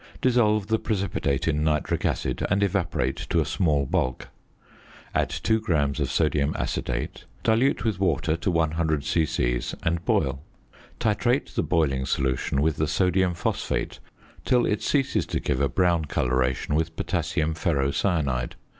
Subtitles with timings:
[0.19, 4.29] Dissolve the precipitate in nitric acid and evaporate to a small bulk,
[5.13, 10.41] add 2 grams of sodium acetate, dilute with water to 100 c.c., and boil.
[10.99, 13.99] Titrate the boiling solution with the sodium phosphate
[14.43, 18.53] till it ceases to give a brown colouration with potassium ferrocyanide.